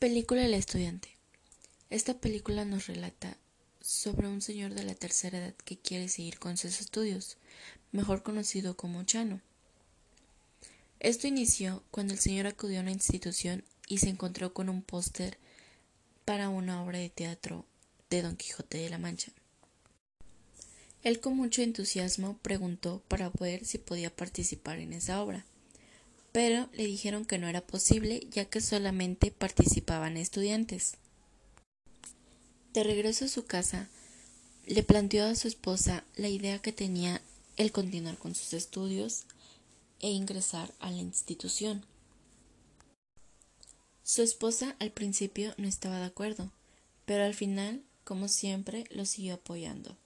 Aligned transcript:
Película 0.00 0.46
El 0.46 0.54
estudiante. 0.54 1.10
Esta 1.90 2.14
película 2.14 2.64
nos 2.64 2.86
relata 2.86 3.36
sobre 3.82 4.28
un 4.28 4.40
señor 4.40 4.72
de 4.72 4.82
la 4.82 4.94
tercera 4.94 5.36
edad 5.36 5.54
que 5.66 5.76
quiere 5.76 6.08
seguir 6.08 6.38
con 6.38 6.56
sus 6.56 6.80
estudios, 6.80 7.36
mejor 7.92 8.22
conocido 8.22 8.78
como 8.78 9.04
Chano. 9.04 9.42
Esto 11.00 11.26
inició 11.26 11.82
cuando 11.90 12.14
el 12.14 12.18
señor 12.18 12.46
acudió 12.46 12.78
a 12.78 12.82
una 12.82 12.92
institución 12.92 13.62
y 13.88 13.98
se 13.98 14.08
encontró 14.08 14.54
con 14.54 14.70
un 14.70 14.80
póster 14.80 15.36
para 16.24 16.48
una 16.48 16.82
obra 16.82 16.98
de 16.98 17.10
teatro 17.10 17.66
de 18.08 18.22
Don 18.22 18.36
Quijote 18.36 18.78
de 18.78 18.88
la 18.88 18.96
Mancha. 18.96 19.32
Él 21.02 21.20
con 21.20 21.36
mucho 21.36 21.60
entusiasmo 21.60 22.38
preguntó 22.40 23.02
para 23.06 23.30
ver 23.38 23.66
si 23.66 23.76
podía 23.76 24.08
participar 24.08 24.78
en 24.78 24.94
esa 24.94 25.20
obra 25.20 25.44
pero 26.32 26.68
le 26.72 26.86
dijeron 26.86 27.24
que 27.24 27.38
no 27.38 27.48
era 27.48 27.60
posible 27.60 28.26
ya 28.30 28.44
que 28.44 28.60
solamente 28.60 29.30
participaban 29.30 30.16
estudiantes. 30.16 30.94
De 32.72 32.84
regreso 32.84 33.24
a 33.24 33.28
su 33.28 33.44
casa, 33.46 33.88
le 34.66 34.82
planteó 34.82 35.26
a 35.26 35.34
su 35.34 35.48
esposa 35.48 36.04
la 36.14 36.28
idea 36.28 36.60
que 36.60 36.72
tenía 36.72 37.20
el 37.56 37.72
continuar 37.72 38.16
con 38.16 38.34
sus 38.34 38.52
estudios 38.52 39.24
e 39.98 40.10
ingresar 40.10 40.72
a 40.78 40.90
la 40.90 40.98
institución. 40.98 41.84
Su 44.04 44.22
esposa 44.22 44.76
al 44.78 44.92
principio 44.92 45.54
no 45.56 45.68
estaba 45.68 45.98
de 45.98 46.06
acuerdo, 46.06 46.50
pero 47.04 47.24
al 47.24 47.34
final, 47.34 47.82
como 48.04 48.28
siempre, 48.28 48.84
lo 48.90 49.04
siguió 49.04 49.34
apoyando. 49.34 49.96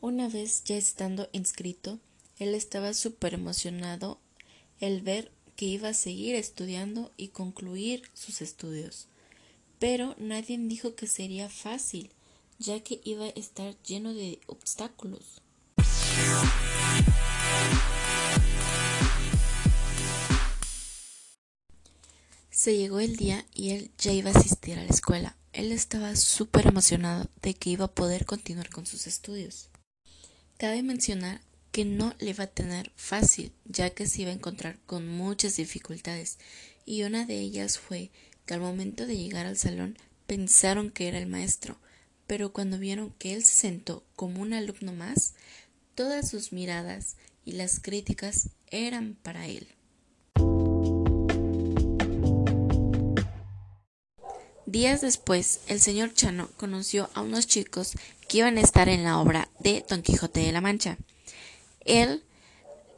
Una 0.00 0.28
vez 0.28 0.62
ya 0.64 0.76
estando 0.76 1.28
inscrito, 1.32 1.98
él 2.38 2.54
estaba 2.54 2.94
súper 2.94 3.34
emocionado 3.34 4.20
el 4.80 5.02
ver 5.02 5.32
que 5.56 5.66
iba 5.66 5.88
a 5.88 5.94
seguir 5.94 6.34
estudiando 6.34 7.10
y 7.16 7.28
concluir 7.28 8.02
sus 8.14 8.42
estudios. 8.42 9.08
Pero 9.78 10.14
nadie 10.18 10.58
dijo 10.58 10.94
que 10.94 11.06
sería 11.06 11.48
fácil, 11.48 12.10
ya 12.58 12.80
que 12.80 13.00
iba 13.04 13.24
a 13.24 13.28
estar 13.30 13.76
lleno 13.82 14.14
de 14.14 14.40
obstáculos. 14.46 15.42
Se 22.50 22.76
llegó 22.76 22.98
el 22.98 23.16
día 23.16 23.46
y 23.54 23.70
él 23.70 23.92
ya 23.98 24.12
iba 24.12 24.30
a 24.30 24.36
asistir 24.36 24.78
a 24.78 24.84
la 24.84 24.90
escuela. 24.90 25.36
Él 25.52 25.70
estaba 25.70 26.16
súper 26.16 26.66
emocionado 26.66 27.28
de 27.40 27.54
que 27.54 27.70
iba 27.70 27.84
a 27.84 27.94
poder 27.94 28.26
continuar 28.26 28.68
con 28.70 28.84
sus 28.84 29.06
estudios. 29.06 29.68
Cabe 30.56 30.82
mencionar 30.82 31.40
que 31.72 31.84
no 31.84 32.14
le 32.18 32.30
iba 32.30 32.44
a 32.44 32.48
tener 32.48 32.92
fácil, 32.96 33.52
ya 33.64 33.90
que 33.90 34.06
se 34.06 34.22
iba 34.22 34.30
a 34.30 34.34
encontrar 34.34 34.78
con 34.86 35.06
muchas 35.06 35.56
dificultades, 35.56 36.38
y 36.84 37.02
una 37.02 37.26
de 37.26 37.38
ellas 37.38 37.78
fue 37.78 38.10
que 38.46 38.54
al 38.54 38.60
momento 38.60 39.06
de 39.06 39.16
llegar 39.16 39.46
al 39.46 39.58
salón 39.58 39.98
pensaron 40.26 40.90
que 40.90 41.08
era 41.08 41.18
el 41.18 41.26
maestro, 41.26 41.78
pero 42.26 42.52
cuando 42.52 42.78
vieron 42.78 43.12
que 43.18 43.34
él 43.34 43.44
se 43.44 43.54
sentó 43.54 44.04
como 44.16 44.40
un 44.42 44.52
alumno 44.52 44.92
más, 44.92 45.34
todas 45.94 46.28
sus 46.28 46.52
miradas 46.52 47.16
y 47.44 47.52
las 47.52 47.80
críticas 47.80 48.50
eran 48.70 49.16
para 49.22 49.46
él. 49.46 49.68
Días 54.66 55.00
después, 55.00 55.60
el 55.66 55.80
señor 55.80 56.12
Chano 56.12 56.50
conoció 56.58 57.08
a 57.14 57.22
unos 57.22 57.46
chicos 57.46 57.92
que 58.28 58.38
iban 58.38 58.58
a 58.58 58.60
estar 58.60 58.90
en 58.90 59.02
la 59.02 59.18
obra 59.18 59.48
de 59.60 59.82
Don 59.88 60.02
Quijote 60.02 60.40
de 60.40 60.52
la 60.52 60.60
Mancha 60.60 60.98
él 61.88 62.22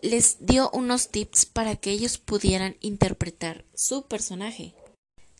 les 0.02 0.38
dio 0.40 0.70
unos 0.72 1.08
tips 1.08 1.46
para 1.46 1.76
que 1.76 1.90
ellos 1.90 2.18
pudieran 2.18 2.76
interpretar 2.80 3.64
su 3.74 4.06
personaje, 4.06 4.74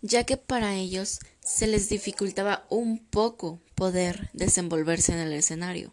ya 0.02 0.24
que 0.24 0.36
para 0.36 0.76
ellos 0.76 1.18
se 1.40 1.66
les 1.66 1.88
dificultaba 1.88 2.66
un 2.68 2.98
poco 2.98 3.60
poder 3.74 4.30
desenvolverse 4.32 5.12
en 5.12 5.18
el 5.18 5.32
escenario. 5.32 5.92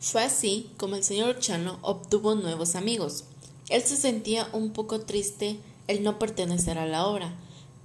Fue 0.00 0.22
así 0.22 0.70
como 0.76 0.96
el 0.96 1.04
señor 1.04 1.40
Chano 1.40 1.78
obtuvo 1.82 2.34
nuevos 2.34 2.76
amigos. 2.76 3.24
Él 3.68 3.82
se 3.82 3.96
sentía 3.96 4.48
un 4.52 4.72
poco 4.72 5.00
triste 5.00 5.58
el 5.88 6.02
no 6.02 6.18
pertenecer 6.18 6.78
a 6.78 6.86
la 6.86 7.06
obra, 7.06 7.34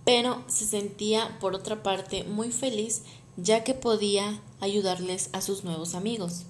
pero 0.06 0.44
se 0.47 0.66
sentía 0.66 1.38
por 1.40 1.56
otra 1.56 1.81
parte 1.84 2.23
muy 2.23 2.51
feliz 2.51 3.01
ya 3.35 3.63
que 3.63 3.73
podía 3.73 4.41
ayudarles 4.59 5.29
a 5.34 5.41
sus 5.41 5.63
nuevos 5.63 5.96
amigos. 5.96 6.44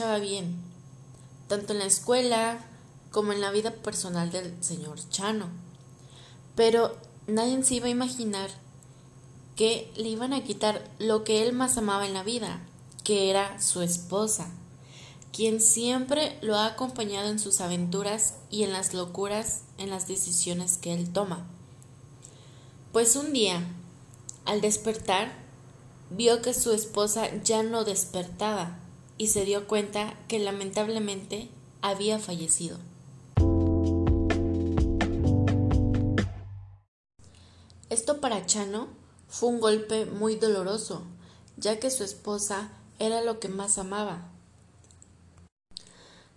Marchaba 0.00 0.18
bien, 0.18 0.56
tanto 1.46 1.74
en 1.74 1.80
la 1.80 1.84
escuela 1.84 2.58
como 3.10 3.32
en 3.32 3.42
la 3.42 3.50
vida 3.50 3.70
personal 3.70 4.30
del 4.32 4.54
señor 4.64 4.98
Chano. 5.10 5.48
Pero 6.56 6.96
nadie 7.26 7.62
se 7.64 7.74
iba 7.74 7.86
a 7.86 7.90
imaginar 7.90 8.48
que 9.56 9.92
le 9.96 10.08
iban 10.08 10.32
a 10.32 10.42
quitar 10.42 10.82
lo 10.98 11.22
que 11.22 11.42
él 11.42 11.52
más 11.52 11.76
amaba 11.76 12.06
en 12.06 12.14
la 12.14 12.22
vida, 12.22 12.60
que 13.04 13.28
era 13.28 13.60
su 13.60 13.82
esposa, 13.82 14.50
quien 15.34 15.60
siempre 15.60 16.38
lo 16.40 16.56
ha 16.56 16.64
acompañado 16.64 17.28
en 17.28 17.38
sus 17.38 17.60
aventuras 17.60 18.36
y 18.48 18.62
en 18.62 18.72
las 18.72 18.94
locuras 18.94 19.64
en 19.76 19.90
las 19.90 20.08
decisiones 20.08 20.78
que 20.78 20.94
él 20.94 21.12
toma. 21.12 21.46
Pues 22.92 23.16
un 23.16 23.34
día, 23.34 23.62
al 24.46 24.62
despertar, 24.62 25.30
vio 26.08 26.40
que 26.40 26.54
su 26.54 26.72
esposa 26.72 27.28
ya 27.44 27.62
no 27.62 27.84
despertaba 27.84 28.79
y 29.20 29.26
se 29.26 29.44
dio 29.44 29.68
cuenta 29.68 30.14
que 30.28 30.38
lamentablemente 30.38 31.50
había 31.82 32.18
fallecido. 32.18 32.78
Esto 37.90 38.18
para 38.22 38.46
Chano 38.46 38.88
fue 39.28 39.50
un 39.50 39.60
golpe 39.60 40.06
muy 40.06 40.36
doloroso, 40.36 41.02
ya 41.58 41.78
que 41.78 41.90
su 41.90 42.02
esposa 42.02 42.72
era 42.98 43.20
lo 43.20 43.40
que 43.40 43.48
más 43.48 43.76
amaba. 43.76 44.30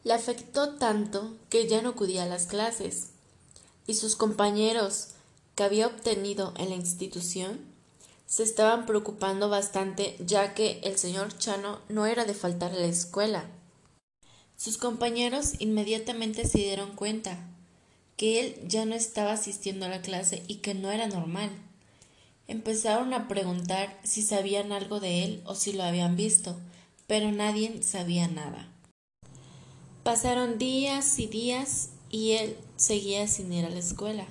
Le 0.04 0.12
afectó 0.12 0.74
tanto 0.74 1.38
que 1.50 1.70
ya 1.70 1.82
no 1.82 1.92
acudía 1.92 2.24
a 2.24 2.28
las 2.28 2.48
clases, 2.48 3.12
y 3.88 3.94
sus 3.94 4.18
compañeros 4.18 5.12
que 5.56 5.64
había 5.64 5.88
obtenido 5.88 6.54
en 6.58 6.68
la 6.68 6.76
institución 6.76 7.62
se 8.26 8.44
estaban 8.44 8.86
preocupando 8.86 9.50
bastante 9.50 10.16
ya 10.26 10.54
que 10.54 10.80
el 10.84 10.98
señor 10.98 11.38
Chano 11.38 11.80
no 11.90 12.06
era 12.06 12.26
de 12.26 12.34
faltar 12.34 12.72
a 12.72 12.76
la 12.76 12.88
escuela. 12.88 13.46
Sus 14.56 14.78
compañeros 14.78 15.54
inmediatamente 15.60 16.48
se 16.48 16.60
dieron 16.60 16.96
cuenta 16.96 17.38
que 18.18 18.40
él 18.40 18.56
ya 18.68 18.86
no 18.86 18.96
estaba 18.96 19.34
asistiendo 19.34 19.86
a 19.86 19.90
la 19.90 20.02
clase 20.02 20.44
y 20.48 20.56
que 20.56 20.74
no 20.74 20.92
era 20.92 21.08
normal. 21.08 21.50
Empezaron 22.48 23.14
a 23.14 23.28
preguntar 23.28 24.00
si 24.04 24.22
sabían 24.22 24.72
algo 24.72 25.00
de 25.00 25.24
él 25.24 25.42
o 25.46 25.56
si 25.56 25.74
lo 25.74 25.84
habían 25.84 26.16
visto, 26.16 26.60
pero 27.08 27.32
nadie 27.32 27.84
sabía 27.84 28.28
nada. 28.28 28.70
Pasaron 30.04 30.58
días 30.58 31.20
y 31.20 31.28
días 31.28 31.90
y 32.10 32.34
él 32.34 32.58
seguía 32.76 33.28
sin 33.28 33.52
ir 33.54 33.66
a 33.66 33.70
la 33.70 33.80
escuela 33.80 34.28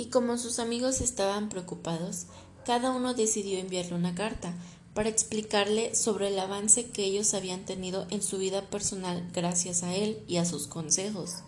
y 0.00 0.06
como 0.06 0.38
sus 0.38 0.60
amigos 0.60 1.02
estaban 1.02 1.50
preocupados, 1.50 2.24
cada 2.64 2.90
uno 2.90 3.12
decidió 3.12 3.58
enviarle 3.58 3.94
una 3.94 4.14
carta 4.14 4.54
para 4.94 5.10
explicarle 5.10 5.94
sobre 5.94 6.28
el 6.28 6.38
avance 6.38 6.86
que 6.86 7.04
ellos 7.04 7.34
habían 7.34 7.66
tenido 7.66 8.06
en 8.08 8.22
su 8.22 8.38
vida 8.38 8.62
personal 8.62 9.28
gracias 9.34 9.82
a 9.82 9.94
él 9.94 10.18
y 10.26 10.38
a 10.38 10.46
sus 10.46 10.68
consejos. 10.68 11.42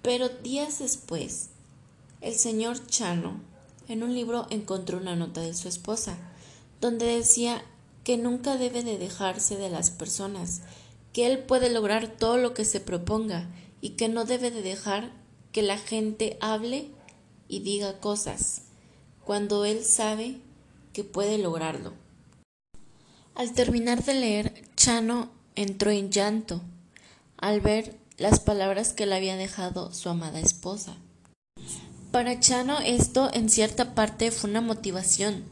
Pero 0.00 0.28
días 0.28 0.78
después, 0.78 1.48
el 2.20 2.36
señor 2.36 2.86
Chano 2.86 3.40
en 3.88 4.04
un 4.04 4.14
libro 4.14 4.46
encontró 4.50 4.98
una 4.98 5.16
nota 5.16 5.40
de 5.40 5.54
su 5.54 5.66
esposa, 5.66 6.16
donde 6.80 7.06
decía 7.06 7.64
que 8.04 8.16
nunca 8.16 8.56
debe 8.56 8.84
de 8.84 8.96
dejarse 8.96 9.56
de 9.56 9.70
las 9.70 9.90
personas, 9.90 10.60
que 11.12 11.26
él 11.26 11.40
puede 11.40 11.68
lograr 11.68 12.16
todo 12.16 12.36
lo 12.36 12.54
que 12.54 12.64
se 12.64 12.78
proponga 12.78 13.50
y 13.80 13.90
que 13.96 14.08
no 14.08 14.24
debe 14.24 14.52
de 14.52 14.62
dejar 14.62 15.10
que 15.50 15.62
la 15.62 15.78
gente 15.78 16.38
hable 16.40 16.92
y 17.48 17.60
diga 17.60 18.00
cosas, 18.00 18.62
cuando 19.24 19.64
él 19.64 19.84
sabe 19.84 20.40
que 20.92 21.04
puede 21.04 21.38
lograrlo. 21.38 21.92
Al 23.34 23.52
terminar 23.52 24.04
de 24.04 24.14
leer, 24.14 24.64
Chano 24.76 25.30
entró 25.54 25.90
en 25.90 26.10
llanto 26.10 26.60
al 27.36 27.60
ver 27.60 27.96
las 28.16 28.40
palabras 28.40 28.92
que 28.92 29.06
le 29.06 29.14
había 29.14 29.36
dejado 29.36 29.92
su 29.92 30.08
amada 30.08 30.40
esposa. 30.40 30.96
Para 32.10 32.40
Chano 32.40 32.78
esto 32.80 33.30
en 33.32 33.48
cierta 33.48 33.94
parte 33.94 34.30
fue 34.30 34.50
una 34.50 34.60
motivación, 34.60 35.44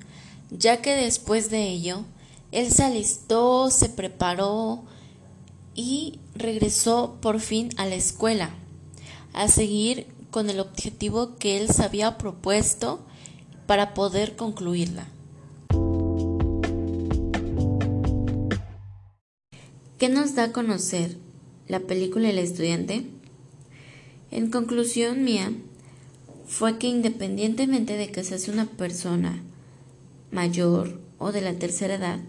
ya 0.50 0.82
que 0.82 0.94
después 0.94 1.50
de 1.50 1.68
ello, 1.68 2.04
él 2.50 2.72
se 2.72 2.82
alistó, 2.82 3.70
se 3.70 3.88
preparó 3.88 4.84
y 5.74 6.18
regresó 6.34 7.18
por 7.20 7.40
fin 7.40 7.70
a 7.76 7.86
la 7.86 7.94
escuela, 7.94 8.50
a 9.32 9.48
seguir 9.48 10.08
con 10.36 10.50
el 10.50 10.60
objetivo 10.60 11.36
que 11.38 11.56
él 11.56 11.70
se 11.70 11.82
había 11.82 12.18
propuesto 12.18 13.00
para 13.66 13.94
poder 13.94 14.36
concluirla. 14.36 15.08
¿Qué 19.96 20.10
nos 20.10 20.34
da 20.34 20.44
a 20.44 20.52
conocer 20.52 21.16
la 21.68 21.80
película 21.80 22.28
El 22.28 22.38
estudiante, 22.38 23.06
en 24.30 24.50
conclusión 24.50 25.24
mía, 25.24 25.52
fue 26.46 26.76
que 26.76 26.88
independientemente 26.88 27.96
de 27.96 28.12
que 28.12 28.22
seas 28.22 28.48
una 28.48 28.66
persona 28.66 29.42
mayor 30.32 31.00
o 31.16 31.32
de 31.32 31.40
la 31.40 31.54
tercera 31.54 31.94
edad 31.94 32.20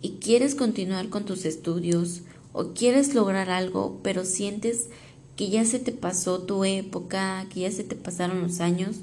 y 0.00 0.14
quieres 0.14 0.56
continuar 0.56 1.10
con 1.10 1.26
tus 1.26 1.44
estudios 1.44 2.22
o 2.52 2.72
quieres 2.74 3.14
lograr 3.14 3.50
algo, 3.50 4.00
pero 4.02 4.24
sientes 4.24 4.88
ya 5.50 5.64
se 5.64 5.78
te 5.78 5.92
pasó 5.92 6.42
tu 6.42 6.64
época, 6.64 7.46
que 7.52 7.60
ya 7.60 7.70
se 7.70 7.84
te 7.84 7.96
pasaron 7.96 8.42
los 8.42 8.60
años, 8.60 8.96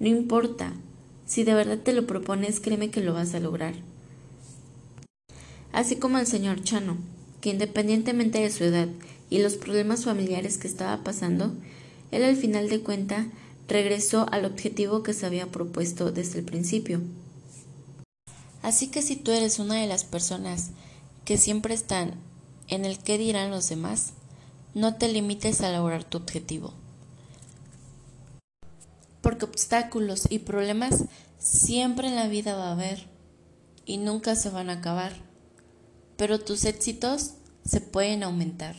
no 0.00 0.08
importa. 0.08 0.72
Si 1.26 1.44
de 1.44 1.54
verdad 1.54 1.78
te 1.78 1.92
lo 1.92 2.06
propones, 2.06 2.60
créeme 2.60 2.90
que 2.90 3.02
lo 3.02 3.14
vas 3.14 3.34
a 3.34 3.40
lograr. 3.40 3.74
Así 5.72 5.96
como 5.96 6.18
el 6.18 6.26
señor 6.26 6.62
Chano, 6.62 6.96
que 7.40 7.50
independientemente 7.50 8.40
de 8.40 8.50
su 8.50 8.64
edad 8.64 8.88
y 9.30 9.38
los 9.38 9.56
problemas 9.56 10.04
familiares 10.04 10.58
que 10.58 10.68
estaba 10.68 11.04
pasando, 11.04 11.52
él 12.10 12.24
al 12.24 12.36
final 12.36 12.68
de 12.68 12.80
cuenta 12.80 13.26
regresó 13.68 14.26
al 14.30 14.44
objetivo 14.44 15.02
que 15.02 15.12
se 15.12 15.26
había 15.26 15.46
propuesto 15.46 16.10
desde 16.10 16.38
el 16.38 16.44
principio. 16.44 17.00
Así 18.62 18.88
que 18.88 19.02
si 19.02 19.16
tú 19.16 19.30
eres 19.30 19.58
una 19.58 19.74
de 19.74 19.86
las 19.86 20.04
personas 20.04 20.70
que 21.24 21.36
siempre 21.36 21.74
están 21.74 22.14
en 22.68 22.84
el 22.84 22.98
qué 22.98 23.18
dirán 23.18 23.50
los 23.50 23.68
demás, 23.68 24.12
no 24.74 24.96
te 24.96 25.08
limites 25.08 25.60
a 25.60 25.72
lograr 25.72 26.04
tu 26.04 26.18
objetivo. 26.18 26.74
Porque 29.20 29.44
obstáculos 29.44 30.26
y 30.30 30.40
problemas 30.40 31.04
siempre 31.38 32.08
en 32.08 32.16
la 32.16 32.28
vida 32.28 32.54
va 32.54 32.68
a 32.68 32.72
haber 32.72 33.06
y 33.84 33.96
nunca 33.96 34.36
se 34.36 34.50
van 34.50 34.70
a 34.70 34.74
acabar. 34.74 35.12
Pero 36.16 36.38
tus 36.38 36.64
éxitos 36.64 37.34
se 37.64 37.80
pueden 37.80 38.22
aumentar. 38.22 38.76